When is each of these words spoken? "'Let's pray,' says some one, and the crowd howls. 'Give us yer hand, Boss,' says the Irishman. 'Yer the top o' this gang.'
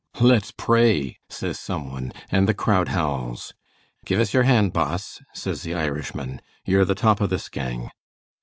"'Let's 0.19 0.49
pray,' 0.49 1.19
says 1.29 1.59
some 1.59 1.91
one, 1.91 2.11
and 2.31 2.49
the 2.49 2.55
crowd 2.55 2.87
howls. 2.87 3.53
'Give 4.03 4.19
us 4.19 4.33
yer 4.33 4.41
hand, 4.41 4.73
Boss,' 4.73 5.21
says 5.31 5.61
the 5.61 5.75
Irishman. 5.75 6.41
'Yer 6.65 6.85
the 6.85 6.95
top 6.95 7.21
o' 7.21 7.27
this 7.27 7.49
gang.' 7.49 7.91